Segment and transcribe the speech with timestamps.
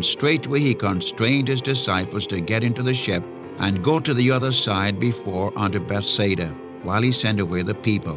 [0.00, 3.22] And straightway he constrained his disciples to get into the ship
[3.58, 6.46] and go to the other side before unto Bethsaida,
[6.84, 8.14] while he sent away the people.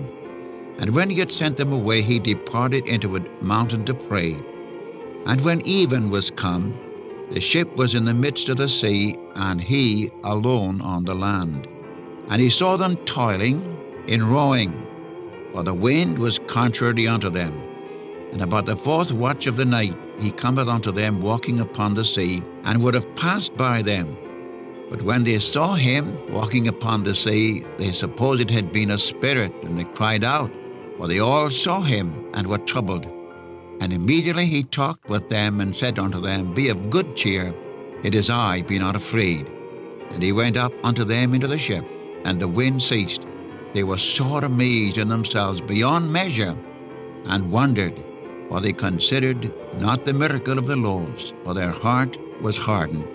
[0.79, 4.37] And when he had sent them away, he departed into a mountain to pray.
[5.25, 6.73] And when even was come,
[7.31, 11.67] the ship was in the midst of the sea, and he alone on the land.
[12.29, 13.59] And he saw them toiling
[14.07, 14.87] in rowing,
[15.51, 17.51] for the wind was contrary unto them.
[18.31, 22.05] And about the fourth watch of the night he cometh unto them walking upon the
[22.05, 24.17] sea, and would have passed by them.
[24.89, 28.97] But when they saw him walking upon the sea, they supposed it had been a
[28.97, 30.51] spirit, and they cried out,
[30.97, 33.05] for they all saw him and were troubled.
[33.81, 37.53] And immediately he talked with them and said unto them, Be of good cheer,
[38.03, 39.49] it is I, be not afraid.
[40.11, 41.85] And he went up unto them into the ship,
[42.23, 43.25] and the wind ceased.
[43.73, 46.55] They were sore amazed in themselves beyond measure,
[47.25, 47.99] and wondered,
[48.49, 53.07] for they considered not the miracle of the loaves, for their heart was hardened.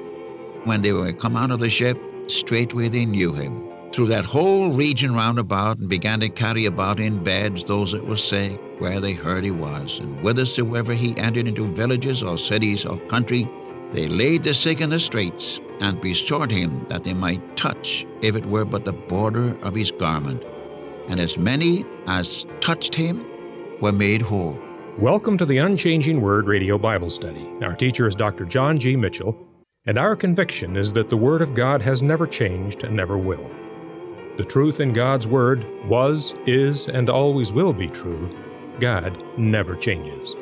[0.64, 3.68] When they were come out of the ship, straightway they knew him.
[3.92, 8.04] Through that whole region round about, and began to carry about in beds those that
[8.04, 9.98] were sick, where they heard he was.
[9.98, 13.48] And whithersoever he entered into villages or cities or country,
[13.92, 18.36] they laid the sick in the streets, and besought him that they might touch, if
[18.36, 20.44] it were but the border of his garment.
[21.08, 23.24] And as many as touched him
[23.80, 24.60] were made whole.
[24.98, 27.48] Welcome to the Unchanging Word Radio Bible Study.
[27.62, 28.44] Our teacher is Dr.
[28.44, 28.96] John G.
[28.96, 29.38] Mitchell,
[29.86, 33.48] and our conviction is that the Word of God has never changed and never will.
[34.38, 38.36] The truth in God's Word was, is, and always will be true.
[38.80, 40.34] God never changes.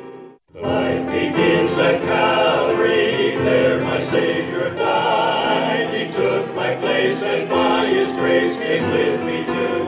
[0.55, 5.93] Life begins at Calvary, there my Savior died.
[5.93, 9.86] He took my place, and by His grace came with me to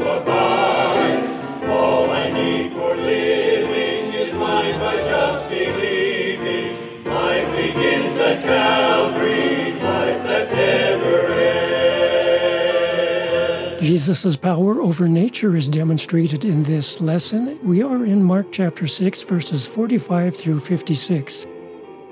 [13.89, 17.59] Jesus' power over nature is demonstrated in this lesson.
[17.63, 21.47] We are in Mark chapter 6, verses 45 through 56.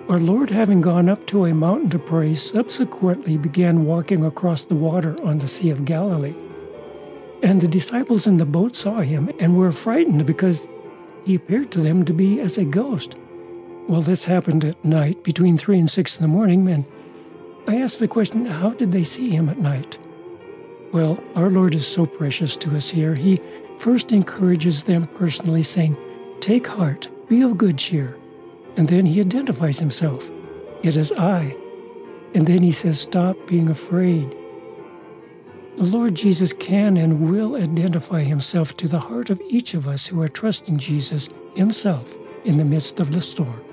[0.09, 4.75] Our Lord, having gone up to a mountain to pray, subsequently began walking across the
[4.75, 6.35] water on the Sea of Galilee.
[7.43, 10.67] And the disciples in the boat saw him and were frightened because
[11.25, 13.17] he appeared to them to be as a ghost.
[13.87, 16.83] Well, this happened at night between 3 and 6 in the morning, and
[17.67, 19.97] I asked the question how did they see him at night?
[20.91, 23.15] Well, our Lord is so precious to us here.
[23.15, 23.39] He
[23.77, 25.95] first encourages them personally, saying,
[26.41, 28.17] Take heart, be of good cheer.
[28.75, 30.31] And then he identifies himself.
[30.83, 31.55] It is I.
[32.35, 34.35] And then he says, Stop being afraid.
[35.77, 40.07] The Lord Jesus can and will identify himself to the heart of each of us
[40.07, 43.63] who are trusting Jesus himself in the midst of the storm.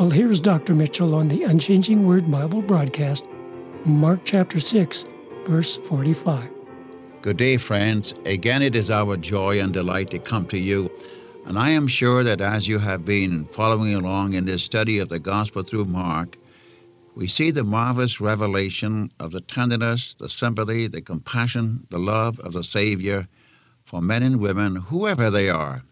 [0.00, 0.74] Well, here's Dr.
[0.74, 3.26] Mitchell on the Unchanging Word Bible broadcast,
[3.84, 5.04] Mark chapter 6,
[5.44, 6.48] verse 45.
[7.20, 8.14] Good day, friends.
[8.24, 10.90] Again, it is our joy and delight to come to you.
[11.44, 15.10] And I am sure that as you have been following along in this study of
[15.10, 16.38] the gospel through Mark,
[17.14, 22.54] we see the marvelous revelation of the tenderness, the sympathy, the compassion, the love of
[22.54, 23.28] the Savior
[23.82, 25.82] for men and women, whoever they are.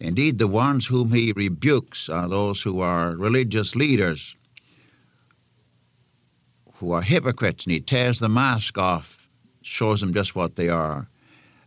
[0.00, 4.36] Indeed, the ones whom he rebukes are those who are religious leaders,
[6.74, 9.28] who are hypocrites, and he tears the mask off,
[9.62, 11.08] shows them just what they are.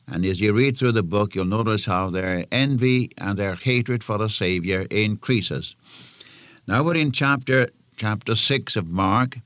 [0.08, 4.04] And as you read through the book, you'll notice how their envy and their hatred
[4.04, 5.76] for the Savior increases.
[6.68, 9.40] Now we're in chapter chapter six of Mark.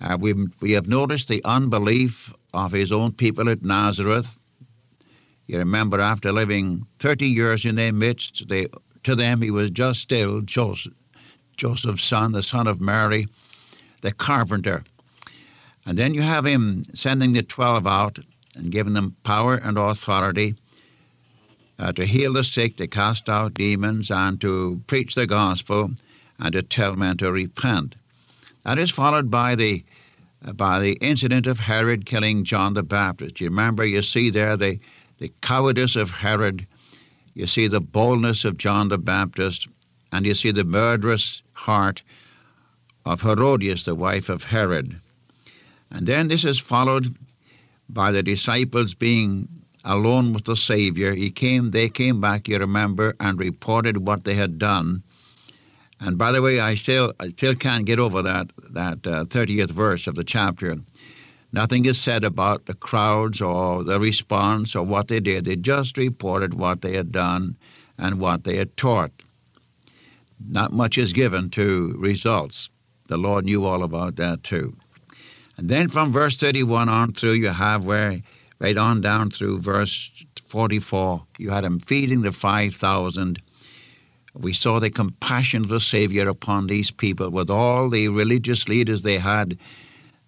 [0.00, 4.39] Uh, we we have noticed the unbelief of his own people at Nazareth.
[5.50, 8.68] You remember, after living thirty years in their midst, they
[9.02, 10.92] to them he was just still Joseph,
[11.56, 13.26] Joseph's son, the son of Mary,
[14.00, 14.84] the carpenter.
[15.84, 18.20] And then you have him sending the twelve out
[18.54, 20.54] and giving them power and authority
[21.80, 25.90] uh, to heal the sick, to cast out demons, and to preach the gospel,
[26.38, 27.96] and to tell men to repent.
[28.62, 29.82] That is followed by the
[30.54, 33.40] by the incident of Herod killing John the Baptist.
[33.40, 34.78] You remember, you see there the
[35.20, 36.66] the cowardice of Herod,
[37.34, 39.68] you see the boldness of John the Baptist,
[40.10, 42.02] and you see the murderous heart
[43.04, 44.98] of Herodias, the wife of Herod.
[45.90, 47.14] And then this is followed
[47.88, 49.48] by the disciples being
[49.84, 51.14] alone with the Savior.
[51.14, 55.02] He came, they came back, you remember, and reported what they had done.
[56.00, 59.70] And by the way, I still, I still can't get over that that uh, 30th
[59.70, 60.76] verse of the chapter.
[61.52, 65.44] Nothing is said about the crowds or the response or what they did.
[65.44, 67.56] They just reported what they had done
[67.98, 69.10] and what they had taught.
[70.38, 72.70] Not much is given to results.
[73.08, 74.76] The Lord knew all about that too.
[75.56, 78.20] And then from verse 31 on through, you have where,
[78.60, 80.10] right on down through verse
[80.46, 83.42] 44, you had him feeding the 5,000.
[84.32, 87.30] We saw the compassion of the Savior upon these people.
[87.30, 89.58] With all the religious leaders they had,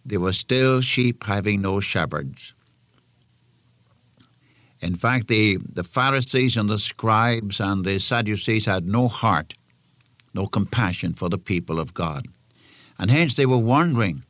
[0.05, 2.55] there were still sheep having no shepherds.
[4.81, 9.55] In fact, the, the Pharisees and the scribes and the Sadducees had no heart,
[10.35, 12.27] no compassion for the people of God.
[12.99, 14.25] And hence they were wondering.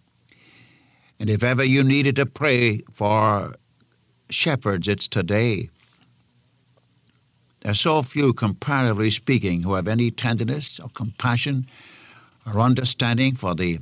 [1.19, 3.55] And if ever you needed to pray for
[4.29, 5.71] shepherds, it's today.
[7.61, 11.67] There are so few, comparatively speaking, who have any tenderness or compassion
[12.45, 13.79] or understanding for the,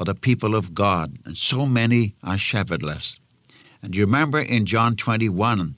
[0.00, 3.20] for the people of God, and so many are shepherdless.
[3.82, 5.74] And you remember in John 21,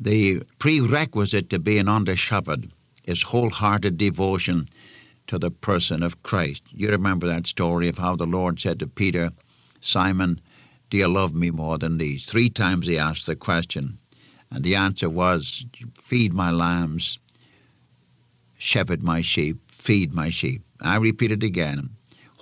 [0.00, 2.70] the prerequisite to being under shepherd
[3.04, 4.68] is wholehearted devotion
[5.26, 6.62] to the person of Christ.
[6.72, 9.28] You remember that story of how the Lord said to Peter,
[9.82, 10.40] Simon,
[10.88, 12.24] do you love me more than these?
[12.24, 13.98] Three times he asked the question.
[14.50, 17.18] And the answer was, Feed my lambs,
[18.56, 20.62] shepherd my sheep, feed my sheep.
[20.80, 21.90] I repeat it again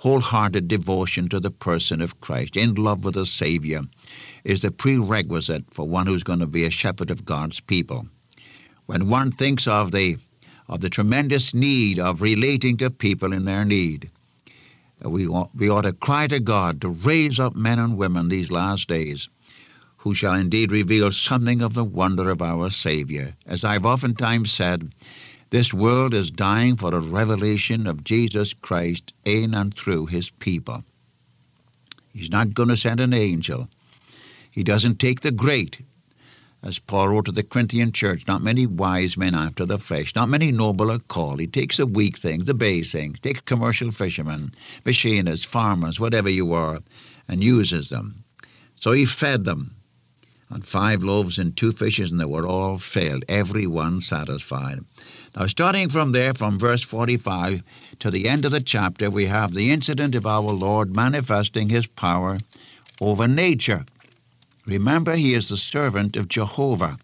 [0.05, 3.81] wholehearted devotion to the person of Christ, in love with the Savior,
[4.43, 8.05] is the prerequisite for one who's going to be a shepherd of God's people.
[8.85, 10.17] When one thinks of the,
[10.69, 14.11] of the tremendous need of relating to people in their need,
[15.01, 18.87] we we ought to cry to God to raise up men and women these last
[18.87, 19.27] days
[19.97, 23.33] who shall indeed reveal something of the wonder of our Savior.
[23.47, 24.91] As I've oftentimes said,
[25.49, 30.83] this world is dying for a revelation of Jesus Christ in and through his people.
[32.13, 33.67] He's not going to send an angel.
[34.49, 35.81] He doesn't take the great,
[36.63, 40.29] as Paul wrote to the Corinthian church, not many wise men after the flesh, not
[40.29, 41.39] many noble are called.
[41.39, 44.51] He takes the weak things, the base things, takes commercial fishermen,
[44.85, 46.79] machinists, farmers, whatever you are,
[47.27, 48.23] and uses them.
[48.79, 49.75] So he fed them
[50.49, 54.79] on five loaves and two fishes, and they were all filled, every one satisfied.
[55.35, 57.61] Now, starting from there, from verse 45
[57.99, 61.87] to the end of the chapter, we have the incident of our Lord manifesting his
[61.87, 62.37] power
[63.01, 63.85] over nature.
[64.65, 66.97] Remember, he is the servant of Jehovah.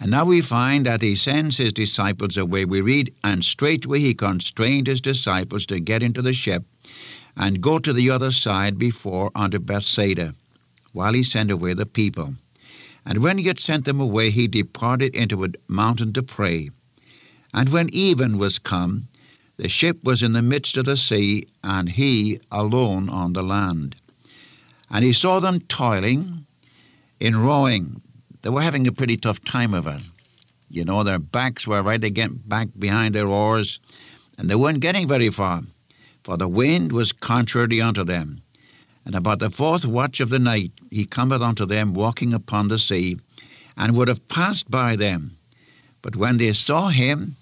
[0.00, 2.64] And now we find that he sends his disciples away.
[2.64, 6.64] We read, And straightway he constrained his disciples to get into the ship
[7.36, 10.34] and go to the other side before unto Bethsaida
[10.92, 12.34] while he sent away the people.
[13.06, 16.70] And when he had sent them away, he departed into a mountain to pray.
[17.52, 19.08] And when even was come,
[19.56, 23.96] the ship was in the midst of the sea, and he alone on the land.
[24.90, 26.46] And he saw them toiling
[27.20, 28.00] in rowing.
[28.42, 30.02] They were having a pretty tough time of it.
[30.68, 33.78] You know, their backs were right again back behind their oars,
[34.36, 35.62] and they weren't getting very far,
[36.24, 38.42] for the wind was contrary unto them.
[39.04, 42.78] And about the fourth watch of the night he cometh unto them walking upon the
[42.78, 43.18] sea,
[43.76, 45.36] and would have passed by them.
[46.00, 47.36] But when they saw him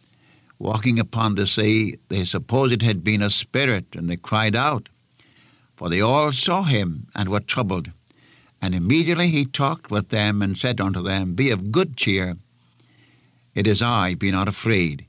[0.58, 4.88] walking upon the sea, they supposed it had been a spirit, and they cried out.
[5.76, 7.90] For they all saw him and were troubled.
[8.60, 12.36] And immediately he talked with them and said unto them, Be of good cheer.
[13.54, 15.04] It is I, be not afraid.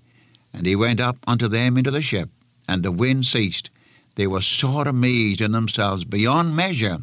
[0.51, 2.30] And he went up unto them into the ship,
[2.68, 3.69] and the wind ceased,
[4.15, 6.99] they were sore amazed in themselves beyond measure,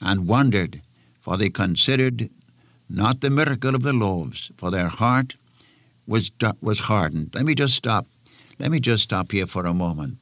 [0.00, 0.80] and wondered,
[1.20, 2.30] for they considered
[2.88, 5.34] not the miracle of the loaves, for their heart
[6.06, 7.34] was, was hardened.
[7.34, 8.06] Let me just stop.
[8.58, 10.18] Let me just stop here for a moment.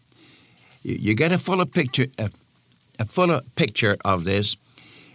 [0.83, 2.31] You, get a fuller picture, a,
[2.99, 4.57] a fuller picture of this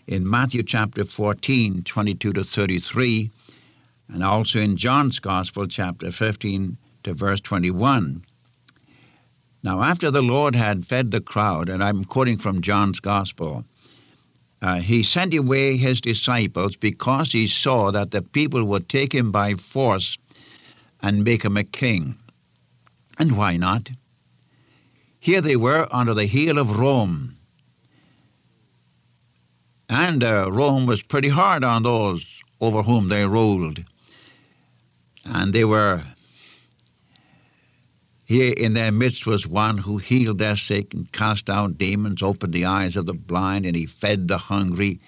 [0.08, 3.30] in Matthew chapter 14, 22 to 33,
[4.08, 8.24] and also in John's Gospel, chapter 15 to verse 21.
[9.62, 13.66] Now, after the Lord had fed the crowd, and I'm quoting from John's Gospel,
[14.62, 19.32] uh, he sent away his disciples because he saw that the people would take him
[19.32, 20.18] by force
[21.02, 22.16] and make him a king.
[23.18, 23.90] And why not?
[25.20, 27.36] Here they were under the heel of Rome.
[29.90, 33.84] And uh, Rome was pretty hard on those over whom they ruled.
[35.26, 36.04] And they were
[38.30, 42.54] here in their midst was one who healed their sick and cast out demons, opened
[42.54, 45.00] the eyes of the blind, and he fed the hungry.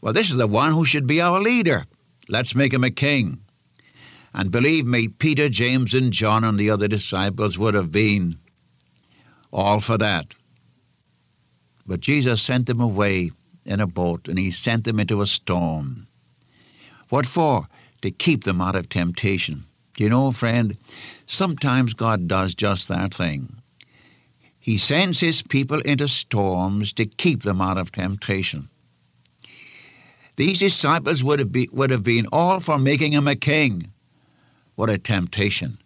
[0.00, 1.84] Well, this is the one who should be our leader.
[2.28, 3.42] Let's make him a king.
[4.34, 8.38] And believe me, Peter, James, and John and the other disciples would have been
[9.52, 10.34] all for that.
[11.86, 13.30] But Jesus sent them away
[13.64, 16.08] in a boat, and he sent them into a storm.
[17.08, 17.68] What for?
[18.02, 19.62] To keep them out of temptation.
[19.96, 20.76] You know, friend,
[21.26, 23.56] sometimes God does just that thing.
[24.58, 28.68] He sends his people into storms to keep them out of temptation.
[30.36, 33.90] These disciples would have, be, would have been all for making him a king.
[34.74, 35.78] What a temptation.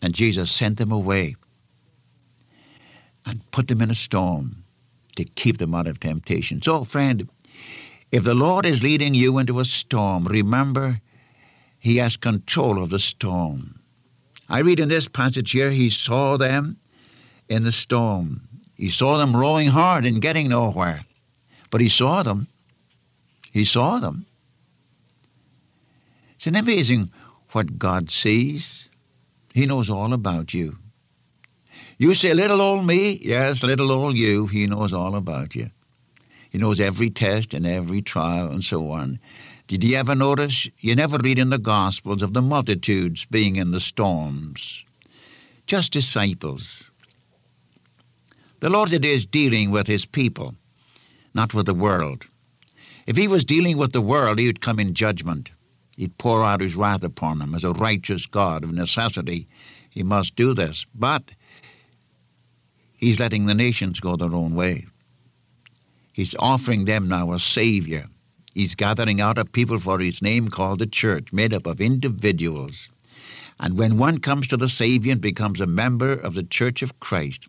[0.00, 1.34] And Jesus sent them away
[3.26, 4.64] and put them in a storm
[5.16, 6.62] to keep them out of temptation.
[6.62, 7.28] So, friend,
[8.12, 11.00] if the Lord is leading you into a storm, remember
[11.84, 13.78] He has control of the storm.
[14.48, 16.78] I read in this passage here, He saw them
[17.46, 18.48] in the storm.
[18.74, 21.04] He saw them rowing hard and getting nowhere.
[21.70, 22.46] But He saw them.
[23.52, 24.24] He saw them.
[26.36, 27.10] It's an amazing
[27.52, 28.88] what God sees.
[29.52, 30.78] He knows all about you.
[31.98, 33.18] You say, little old me?
[33.20, 34.46] Yes, little old you.
[34.46, 35.68] He knows all about you.
[36.48, 39.18] He knows every test and every trial and so on.
[39.66, 40.68] Did you ever notice?
[40.80, 44.84] You never read in the Gospels of the multitudes being in the storms.
[45.66, 46.90] Just disciples.
[48.60, 50.54] The Lord it is dealing with his people,
[51.32, 52.26] not with the world.
[53.06, 55.50] If he was dealing with the world, he would come in judgment.
[55.96, 58.64] He'd pour out his wrath upon them as a righteous God.
[58.64, 59.46] Of necessity,
[59.88, 60.84] he must do this.
[60.94, 61.22] But
[62.96, 64.84] he's letting the nations go their own way.
[66.12, 68.08] He's offering them now a Savior.
[68.54, 72.90] He's gathering out a people for his name called the church, made up of individuals.
[73.58, 76.98] And when one comes to the Savior and becomes a member of the church of
[77.00, 77.48] Christ,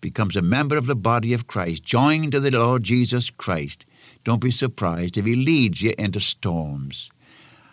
[0.00, 3.84] becomes a member of the body of Christ, joined to the Lord Jesus Christ,
[4.24, 7.10] don't be surprised if he leads you into storms.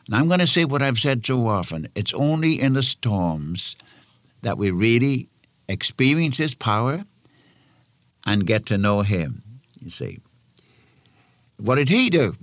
[0.07, 3.75] And I'm going to say what I've said so often it's only in the storms
[4.41, 5.27] that we really
[5.67, 7.01] experience His power
[8.25, 9.41] and get to know Him,
[9.81, 10.19] you see.
[11.57, 12.35] What did He do?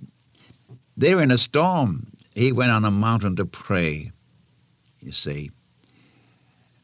[0.96, 2.06] They were in a storm.
[2.34, 4.12] He went on a mountain to pray,
[5.00, 5.50] you see.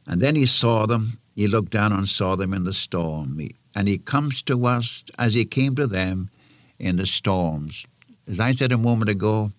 [0.07, 1.19] And then He saw them.
[1.35, 3.41] He looked down and saw them in the storm.
[3.75, 6.31] And He comes to us as He came to them
[6.79, 7.87] in the storms.
[8.27, 9.53] As I said a moment ago,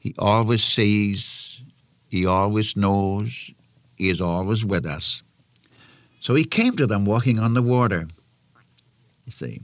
[0.00, 1.60] he always sees,
[2.08, 3.52] He always knows,
[3.96, 5.22] He is always with us.
[6.20, 8.08] So He came to them walking on the water.
[9.26, 9.60] You see,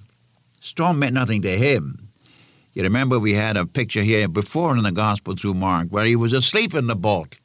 [0.60, 2.05] storm meant nothing to Him.
[2.76, 6.14] You remember we had a picture here before in the Gospel through Mark where He
[6.14, 7.38] was asleep in the boat.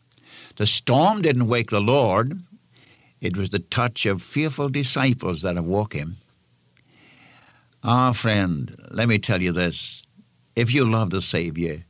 [0.57, 2.41] The storm didn't wake the Lord.
[3.21, 6.17] It was the touch of fearful disciples that awoke him.
[7.81, 10.03] Ah, friend, let me tell you this.
[10.57, 11.85] If you love the Savior,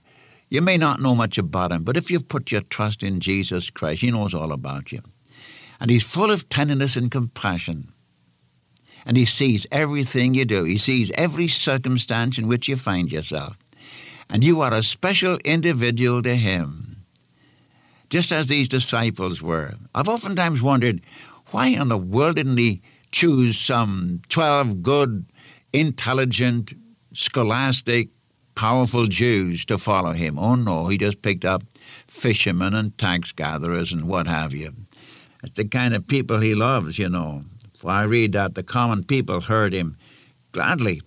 [0.50, 3.72] you may not know much about him, but if you've put your trust in Jesus
[3.72, 5.00] Christ, he knows all about you.
[5.80, 7.91] And he's full of tenderness and compassion.
[9.05, 10.63] And he sees everything you do.
[10.63, 13.58] He sees every circumstance in which you find yourself.
[14.29, 16.98] And you are a special individual to him,
[18.10, 19.74] just as these disciples were.
[19.93, 21.01] I've oftentimes wondered
[21.51, 22.81] why in the world didn't he
[23.12, 25.25] choose some 12 good,
[25.74, 26.74] intelligent,
[27.13, 28.10] scholastic,
[28.55, 30.38] powerful Jews to follow him.
[30.39, 31.63] Oh no, he just picked up
[32.08, 34.74] fishermen and tax gatherers and what have you.
[35.43, 37.43] It's the kind of people he loves, you know.
[37.82, 39.98] For I read that the common people heard him
[40.52, 41.02] gladly.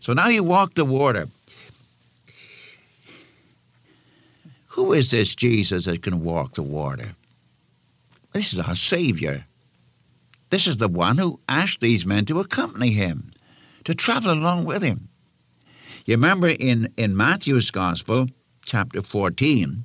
[0.00, 1.28] So now he walked the water.
[4.68, 7.12] Who is this Jesus that can walk the water?
[8.32, 9.44] This is our Savior.
[10.48, 13.32] This is the one who asked these men to accompany him,
[13.84, 15.08] to travel along with him.
[16.06, 18.28] You remember in, in Matthew's Gospel,
[18.64, 19.84] chapter 14,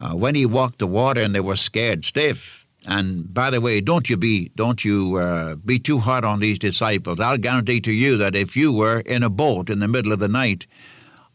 [0.00, 2.61] uh, when he walked the water and they were scared stiff.
[2.86, 6.58] And by the way, don't you be don't you uh, be too hard on these
[6.58, 7.20] disciples.
[7.20, 10.18] I'll guarantee to you that if you were in a boat in the middle of
[10.18, 10.66] the night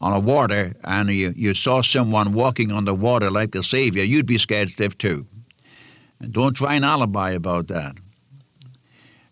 [0.00, 4.02] on a water and you, you saw someone walking on the water like the Savior,
[4.02, 5.26] you'd be scared stiff too.
[6.20, 7.96] And don't try an alibi about that.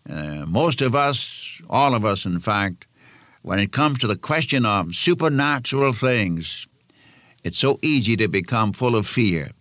[0.09, 2.87] Uh, most of us, all of us, in fact,
[3.41, 6.67] when it comes to the question of supernatural things,
[7.43, 9.51] it's so easy to become full of fear.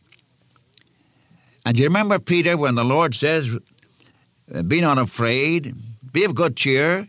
[1.66, 3.52] And you remember, Peter, when the Lord says,
[4.54, 5.74] uh, Be not afraid,
[6.12, 7.08] be of good cheer,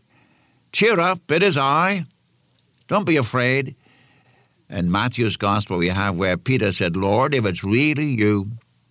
[0.71, 2.05] cheer up, it is I,
[2.87, 3.75] don't be afraid.
[4.67, 8.47] In Matthew's Gospel, we have where Peter said, Lord, if it's really you,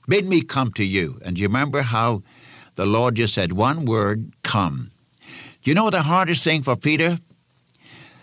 [0.07, 1.19] bid me come to you.
[1.25, 2.23] And you remember how
[2.77, 4.93] the Lord just said one word, come.
[5.65, 7.19] Do you know the hardest thing for Peter?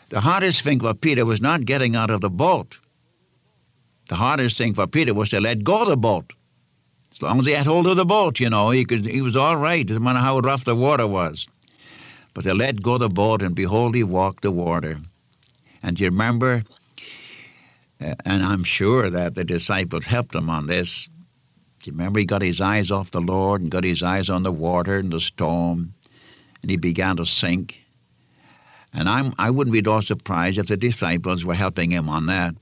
[0.08, 2.80] The hardest thing for Peter was not getting out of the boat.
[4.08, 6.32] The hardest thing for Peter was to let go of the boat.
[7.14, 9.36] As long as he had hold of the boat, you know, he, could, he was
[9.36, 11.48] all right, no matter how rough the water was.
[12.34, 14.98] But they let go the boat, and behold, he walked the water.
[15.82, 16.64] And you remember,
[18.04, 21.08] uh, and I'm sure that the disciples helped him on this.
[21.82, 24.44] Do you remember he got his eyes off the Lord and got his eyes on
[24.44, 25.94] the water and the storm?
[26.64, 27.84] and he began to sink.
[28.94, 32.26] And I'm, I wouldn't be at all surprised if the disciples were helping him on
[32.28, 32.56] that.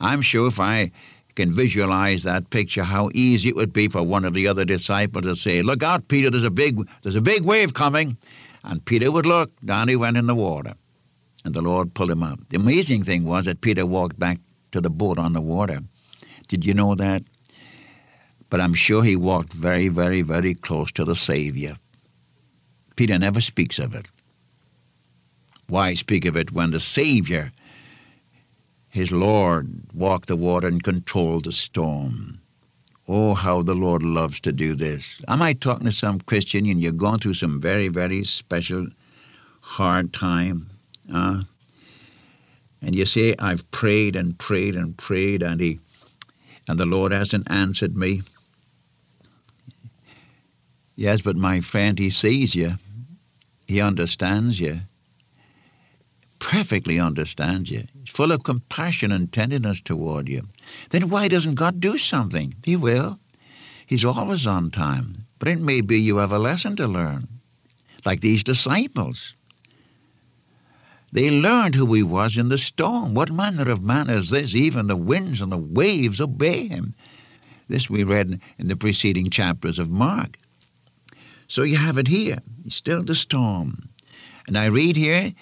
[0.00, 0.92] I'm sure if I
[1.34, 5.24] can visualize that picture, how easy it would be for one of the other disciples
[5.24, 6.30] to say, "Look out, Peter!
[6.30, 8.18] There's a big, there's a big wave coming,"
[8.62, 9.50] and Peter would look.
[9.64, 10.74] Down he went in the water,
[11.44, 12.38] and the Lord pulled him up.
[12.48, 14.38] The amazing thing was that Peter walked back
[14.72, 15.80] to the boat on the water.
[16.48, 17.22] Did you know that?
[18.50, 21.76] But I'm sure he walked very, very, very close to the Savior.
[22.96, 24.08] Peter never speaks of it.
[25.68, 27.52] Why speak of it when the Savior,
[28.92, 32.38] his Lord, walked the water and controlled the storm?
[33.08, 35.22] Oh, how the Lord loves to do this.
[35.26, 38.88] Am I talking to some Christian and you're going through some very, very special,
[39.62, 40.66] hard time?
[41.12, 41.42] Uh,
[42.82, 45.78] and you say, I've prayed and prayed and prayed, and, he,
[46.68, 48.20] and the Lord hasn't answered me.
[50.94, 52.74] Yes, but my friend, He sees you.
[53.66, 54.80] He understands you.
[56.38, 57.84] Perfectly understands you.
[58.12, 60.42] Full of compassion and tenderness toward you.
[60.90, 62.54] Then why doesn't God do something?
[62.62, 63.18] He will.
[63.86, 65.24] He's always on time.
[65.38, 67.28] But it may be you have a lesson to learn.
[68.04, 69.34] Like these disciples.
[71.10, 73.14] They learned who he was in the storm.
[73.14, 74.54] What manner of man is this?
[74.54, 76.92] Even the winds and the waves obey him.
[77.66, 80.36] This we read in the preceding chapters of Mark.
[81.48, 82.40] So you have it here.
[82.68, 83.88] Still the storm.
[84.46, 85.32] And I read here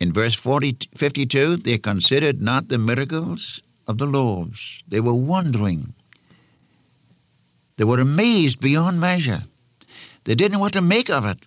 [0.00, 4.82] in verse 40, 52 they considered not the miracles of the loaves.
[4.88, 5.94] They were wondering.
[7.76, 9.42] They were amazed beyond measure.
[10.24, 11.46] They didn't know what to make of it.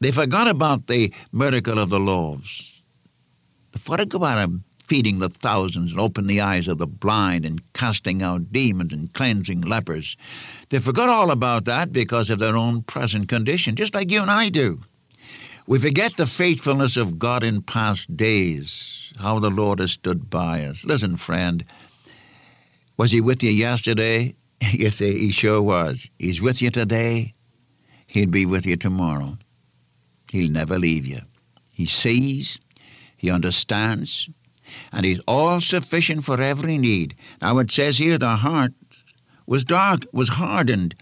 [0.00, 2.82] They forgot about the miracle of the loaves.
[3.72, 4.50] They forgot about
[4.82, 9.12] feeding the thousands and opening the eyes of the blind and casting out demons and
[9.12, 10.16] cleansing lepers.
[10.70, 14.30] They forgot all about that because of their own present condition, just like you and
[14.30, 14.80] I do.
[15.66, 20.64] We forget the faithfulness of God in past days, how the Lord has stood by
[20.64, 20.84] us.
[20.84, 21.64] Listen, friend,
[22.96, 24.34] was He with you yesterday?
[24.72, 26.10] yes, He sure was.
[26.18, 27.34] He's with you today.
[28.06, 29.38] He'll be with you tomorrow.
[30.32, 31.20] He'll never leave you.
[31.72, 32.60] He sees,
[33.16, 34.28] He understands,
[34.92, 37.14] and He's all sufficient for every need.
[37.40, 38.72] Now it says here the heart
[39.46, 40.96] was dark, was hardened.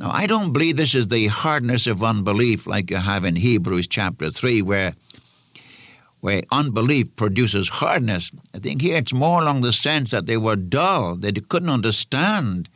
[0.00, 3.86] Now I don't believe this is the hardness of unbelief like you have in Hebrews
[3.86, 4.94] chapter 3, where
[6.20, 8.32] where unbelief produces hardness.
[8.54, 12.70] I think here it's more along the sense that they were dull, they couldn't understand.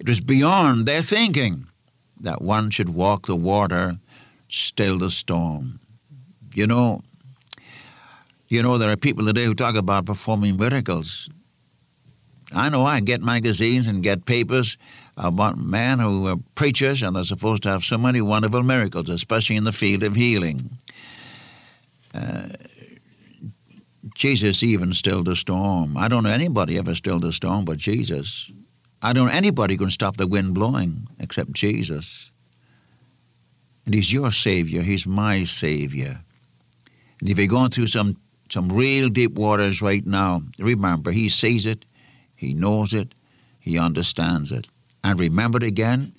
[0.00, 1.66] It was beyond their thinking
[2.20, 3.94] that one should walk the water,
[4.48, 5.78] still the storm.
[6.52, 7.02] You know,
[8.48, 11.30] you know, there are people today who talk about performing miracles.
[12.54, 14.76] I know I get magazines and get papers
[15.16, 19.56] about men who are preachers and they're supposed to have so many wonderful miracles, especially
[19.56, 20.70] in the field of healing.
[22.14, 22.48] Uh,
[24.14, 25.96] Jesus even stilled the storm.
[25.96, 28.50] I don't know anybody ever stilled the storm but Jesus.
[29.02, 32.30] I don't know anybody can stop the wind blowing except Jesus.
[33.86, 34.82] And He's your Savior.
[34.82, 36.18] He's my Savior.
[37.20, 38.16] And if you're going through some
[38.50, 41.84] some real deep waters right now, remember, He sees it,
[42.40, 43.14] He knows it,
[43.58, 44.66] He understands it.
[45.04, 46.14] And remember again,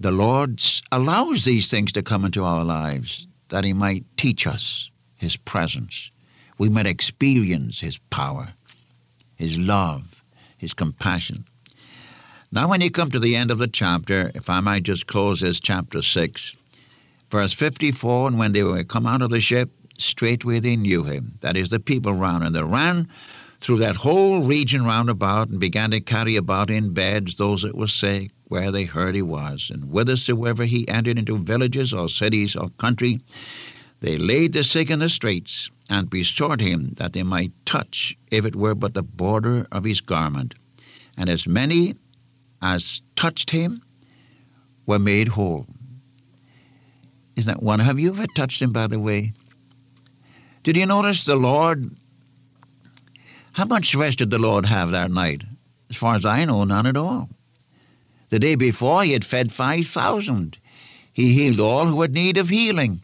[0.00, 4.90] the Lord allows these things to come into our lives that He might teach us
[5.14, 6.10] His presence.
[6.58, 8.52] We might experience His power,
[9.36, 10.22] His love,
[10.56, 11.44] His compassion.
[12.50, 15.40] Now, when you come to the end of the chapter, if I might just close
[15.40, 16.56] this chapter 6,
[17.28, 21.34] verse 54 And when they were come out of the ship, straightway they knew him.
[21.42, 23.10] That is, the people ran, And they ran
[23.64, 27.74] through that whole region round about and began to carry about in beds those that
[27.74, 29.70] were sick, where they heard he was.
[29.72, 33.20] And whithersoever he entered into villages or cities or country,
[34.00, 38.44] they laid the sick in the streets and besought him that they might touch, if
[38.44, 40.54] it were but the border of his garment.
[41.16, 41.94] And as many
[42.60, 43.80] as touched him
[44.84, 45.66] were made whole.
[47.34, 47.80] Isn't that one?
[47.80, 49.32] Have you ever touched him, by the way?
[50.62, 51.96] Did you notice the Lord?
[53.54, 55.44] How much rest did the Lord have that night?
[55.88, 57.28] As far as I know, none at all.
[58.30, 60.58] The day before, he had fed 5,000.
[61.12, 63.02] He healed all who had need of healing.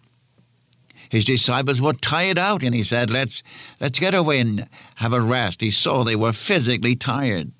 [1.08, 3.42] His disciples were tired out, and he said, let's,
[3.80, 5.60] let's get away and have a rest.
[5.60, 7.52] He saw they were physically tired.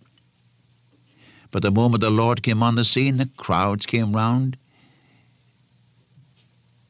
[1.53, 4.57] But the moment the Lord came on the scene, the crowds came round.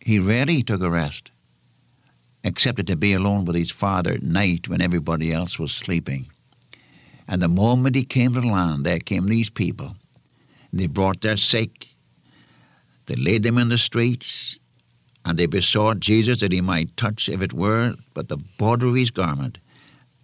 [0.00, 1.30] He rarely took a rest,
[2.42, 6.26] except to be alone with his father at night when everybody else was sleeping.
[7.28, 9.96] And the moment he came to the land, there came these people.
[10.72, 11.88] They brought their sick,
[13.06, 14.58] They laid them in the streets,
[15.24, 18.94] and they besought Jesus that he might touch, if it were, but the border of
[18.94, 19.58] his garment.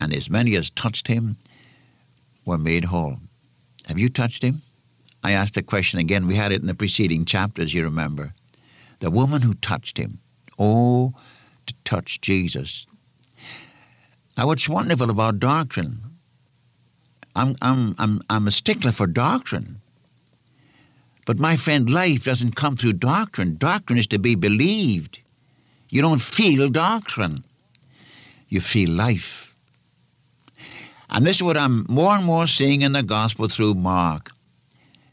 [0.00, 1.36] And as many as touched him
[2.44, 3.18] were made whole.
[3.88, 4.62] Have you touched him?
[5.22, 6.26] I asked the question again.
[6.26, 8.32] We had it in the preceding chapters, you remember.
[9.00, 10.18] The woman who touched him.
[10.58, 11.14] Oh,
[11.66, 12.86] to touch Jesus.
[14.36, 16.00] Now, what's wonderful about doctrine,
[17.34, 19.80] I'm, I'm, I'm, I'm a stickler for doctrine.
[21.26, 23.56] But my friend, life doesn't come through doctrine.
[23.56, 25.20] Doctrine is to be believed.
[25.90, 27.44] You don't feel doctrine,
[28.48, 29.54] you feel life.
[31.08, 34.30] And this is what I'm more and more seeing in the gospel through Mark,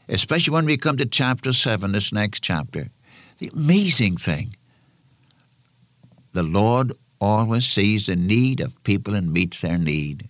[0.08, 2.90] especially when we come to chapter 7, this next chapter.
[3.38, 4.56] The amazing thing
[6.34, 10.26] the Lord always sees the need of people and meets their need.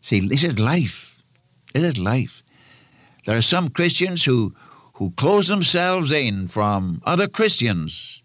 [0.00, 1.22] See, this is life.
[1.72, 2.42] This is life.
[3.26, 4.54] There are some Christians who,
[4.94, 8.22] who close themselves in from other Christians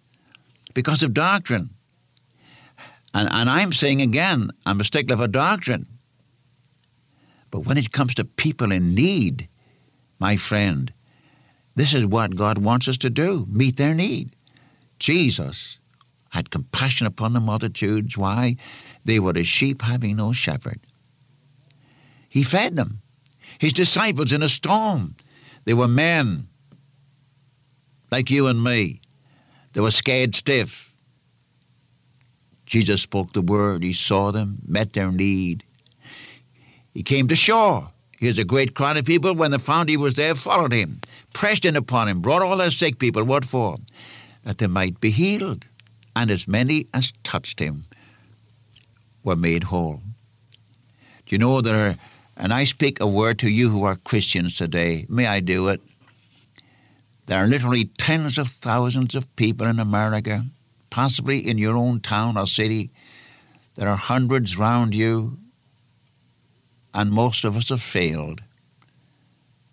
[0.73, 1.71] because of doctrine.
[3.13, 5.85] And, and I'm saying again, I'm a stickler for doctrine.
[7.51, 9.49] But when it comes to people in need,
[10.17, 10.93] my friend,
[11.75, 14.29] this is what God wants us to do meet their need.
[14.97, 15.79] Jesus
[16.31, 18.17] had compassion upon the multitudes.
[18.17, 18.55] Why?
[19.05, 20.79] They were as sheep having no shepherd.
[22.27, 23.01] He fed them.
[23.59, 25.15] His disciples in a storm,
[25.65, 26.47] they were men
[28.09, 29.01] like you and me.
[29.73, 30.95] They were scared stiff.
[32.65, 33.83] Jesus spoke the word.
[33.83, 35.63] He saw them, met their need.
[36.93, 37.89] He came to shore.
[38.19, 39.35] Here's a great crowd of people.
[39.35, 41.01] When they found he was there, followed him,
[41.33, 43.23] pressed in upon him, brought all their sick people.
[43.23, 43.77] What for?
[44.43, 45.65] That they might be healed
[46.15, 47.85] and as many as touched him
[49.23, 50.01] were made whole.
[51.25, 51.95] Do you know there are,
[52.35, 55.81] and I speak a word to you who are Christians today, may I do it?
[57.27, 60.45] There are literally tens of thousands of people in America,
[60.89, 62.89] possibly in your own town or city.
[63.75, 65.37] There are hundreds round you,
[66.93, 68.41] and most of us have failed.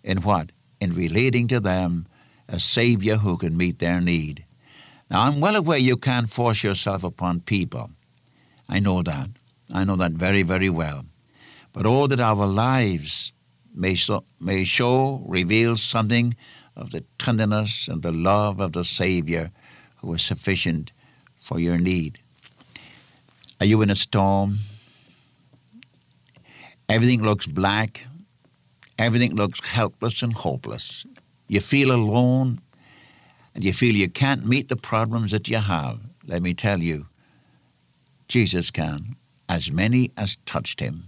[0.03, 0.51] In what?
[0.79, 2.07] In relating to them
[2.47, 4.45] a Savior who can meet their need.
[5.09, 7.89] Now, I'm well aware you can't force yourself upon people.
[8.69, 9.29] I know that.
[9.73, 11.03] I know that very, very well.
[11.73, 13.33] But oh, that our lives
[13.73, 16.35] may, so, may show, reveal something
[16.75, 19.51] of the tenderness and the love of the Savior
[19.97, 20.91] who is sufficient
[21.39, 22.19] for your need.
[23.59, 24.59] Are you in a storm?
[26.87, 28.05] Everything looks black.
[28.97, 31.05] Everything looks helpless and hopeless.
[31.47, 32.59] You feel alone
[33.55, 37.07] and you feel you can't meet the problems that you have, let me tell you,
[38.27, 39.15] Jesus can.
[39.47, 41.05] As many as touched him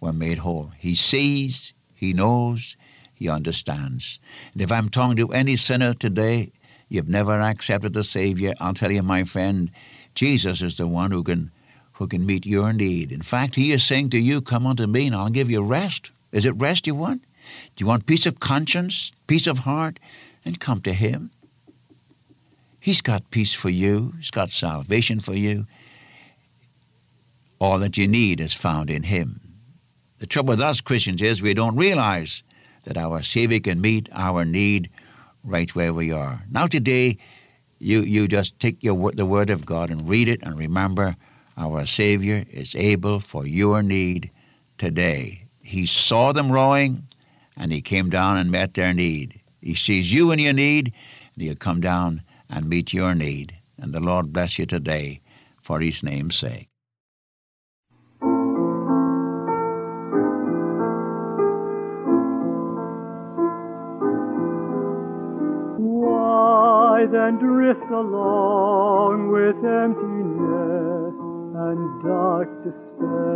[0.00, 0.72] were made whole.
[0.78, 2.76] He sees, he knows,
[3.14, 4.18] he understands.
[4.52, 6.50] And if I'm talking to any sinner today,
[6.88, 9.70] you've never accepted the Savior, I'll tell you, my friend,
[10.14, 11.50] Jesus is the one who can
[11.94, 13.10] who can meet your need.
[13.10, 16.10] In fact, he is saying to you, Come unto me and I'll give you rest.
[16.30, 17.22] Is it rest you want?
[17.74, 19.98] Do you want peace of conscience, peace of heart?
[20.46, 21.32] And come to him.
[22.86, 25.66] He's got peace for you, He's got salvation for you.
[27.58, 29.40] All that you need is found in Him.
[30.18, 32.44] The trouble with us Christians is we don't realize
[32.84, 34.88] that our Savior can meet our need
[35.42, 36.44] right where we are.
[36.48, 37.18] Now, today,
[37.80, 41.16] you, you just take your, the Word of God and read it and remember
[41.56, 44.30] our Savior is able for your need
[44.78, 45.46] today.
[45.60, 47.08] He saw them rowing
[47.58, 49.40] and He came down and met their need.
[49.66, 50.94] He sees you in your need
[51.34, 53.54] and He'll come down and meet your need.
[53.76, 55.18] And the Lord bless you today
[55.60, 56.68] for His name's sake.
[65.80, 71.14] Why then drift along with emptiness
[71.58, 73.26] and dark despair?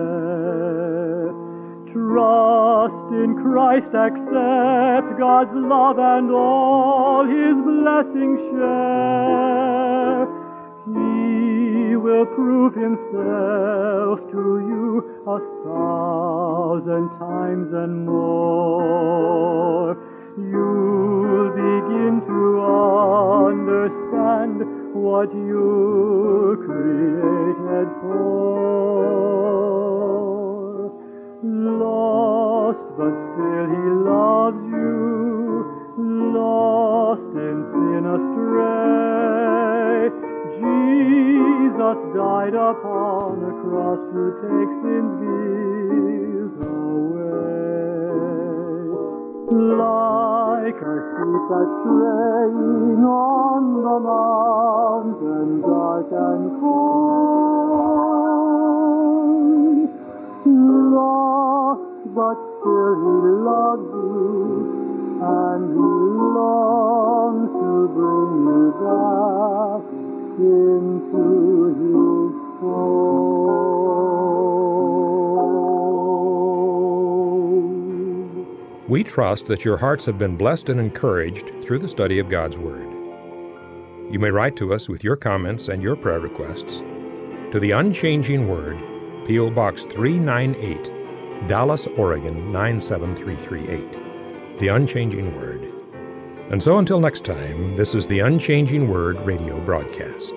[1.93, 10.27] Trust in Christ, accept God's love and all His blessings share.
[10.87, 19.97] He will prove Himself to you a thousand times and more.
[20.39, 22.61] You'll begin to
[23.51, 24.63] understand
[24.95, 29.80] what you're created for.
[31.79, 35.65] Lost, but still he loves you.
[36.35, 38.91] Lost in sin astray.
[40.61, 48.11] Jesus died upon the cross to take sin's guilt away.
[49.81, 57.70] Like a sheep that's straying on the mountain dark and cold.
[62.21, 63.17] But still he
[63.49, 64.69] loves you,
[65.23, 65.89] and he
[66.37, 69.85] longs to bring you back
[70.37, 71.25] into
[71.81, 73.41] his fold.
[78.87, 82.59] We trust that your hearts have been blessed and encouraged through the study of God's
[82.59, 82.87] Word.
[84.13, 86.83] You may write to us with your comments and your prayer requests
[87.51, 88.79] to the Unchanging Word,
[89.27, 89.49] P.O.
[89.53, 91.00] Box 398,
[91.49, 94.59] Dallas, Oregon 97338.
[94.59, 95.73] The Unchanging Word.
[96.51, 100.35] And so until next time, this is the Unchanging Word radio broadcast.